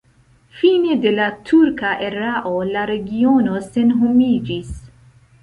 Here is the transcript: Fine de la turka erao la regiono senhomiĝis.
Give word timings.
Fine 0.59 0.95
de 1.03 1.11
la 1.19 1.27
turka 1.49 1.91
erao 2.07 2.55
la 2.71 2.87
regiono 2.93 3.61
senhomiĝis. 3.69 4.75